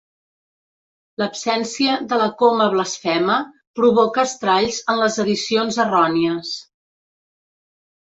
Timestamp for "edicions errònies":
5.29-6.61